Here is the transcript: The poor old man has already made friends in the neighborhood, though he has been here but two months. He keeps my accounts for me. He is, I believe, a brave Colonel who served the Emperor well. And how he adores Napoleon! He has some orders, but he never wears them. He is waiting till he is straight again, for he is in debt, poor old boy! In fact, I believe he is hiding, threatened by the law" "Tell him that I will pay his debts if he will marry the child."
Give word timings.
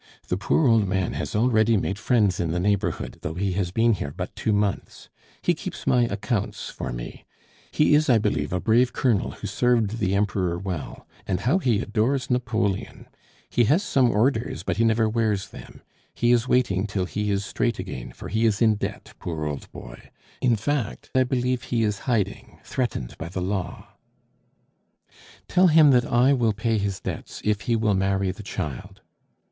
The 0.29 0.35
poor 0.37 0.67
old 0.67 0.87
man 0.87 1.13
has 1.13 1.35
already 1.35 1.77
made 1.77 1.99
friends 1.99 2.39
in 2.39 2.49
the 2.49 2.59
neighborhood, 2.59 3.19
though 3.21 3.35
he 3.35 3.51
has 3.51 3.69
been 3.69 3.93
here 3.93 4.09
but 4.17 4.35
two 4.35 4.51
months. 4.51 5.09
He 5.43 5.53
keeps 5.53 5.85
my 5.85 6.05
accounts 6.05 6.71
for 6.71 6.91
me. 6.91 7.23
He 7.71 7.93
is, 7.93 8.09
I 8.09 8.17
believe, 8.17 8.51
a 8.51 8.59
brave 8.59 8.93
Colonel 8.93 9.33
who 9.33 9.45
served 9.45 9.99
the 9.99 10.15
Emperor 10.15 10.57
well. 10.57 11.07
And 11.27 11.41
how 11.41 11.59
he 11.59 11.81
adores 11.81 12.31
Napoleon! 12.31 13.09
He 13.47 13.65
has 13.65 13.83
some 13.83 14.09
orders, 14.09 14.63
but 14.63 14.77
he 14.77 14.83
never 14.83 15.07
wears 15.07 15.49
them. 15.49 15.83
He 16.15 16.31
is 16.31 16.47
waiting 16.47 16.87
till 16.87 17.05
he 17.05 17.29
is 17.29 17.45
straight 17.45 17.77
again, 17.77 18.11
for 18.11 18.27
he 18.29 18.47
is 18.47 18.59
in 18.59 18.77
debt, 18.77 19.13
poor 19.19 19.45
old 19.45 19.71
boy! 19.71 20.09
In 20.41 20.55
fact, 20.55 21.11
I 21.13 21.23
believe 21.25 21.65
he 21.65 21.83
is 21.83 21.99
hiding, 22.09 22.59
threatened 22.63 23.15
by 23.19 23.29
the 23.29 23.39
law" 23.39 23.89
"Tell 25.47 25.67
him 25.67 25.91
that 25.91 26.05
I 26.05 26.33
will 26.33 26.53
pay 26.53 26.79
his 26.79 26.99
debts 27.01 27.39
if 27.45 27.61
he 27.61 27.75
will 27.75 27.93
marry 27.93 28.31
the 28.31 28.41
child." 28.41 29.01